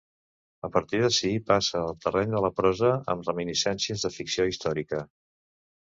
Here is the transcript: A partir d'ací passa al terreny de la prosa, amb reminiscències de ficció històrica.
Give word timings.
A 0.67 0.69
partir 0.77 1.01
d'ací 1.03 1.33
passa 1.51 1.83
al 1.83 1.93
terreny 2.07 2.35
de 2.37 2.43
la 2.47 2.53
prosa, 2.63 2.91
amb 3.17 3.31
reminiscències 3.31 4.09
de 4.09 4.15
ficció 4.21 4.51
històrica. 4.55 5.09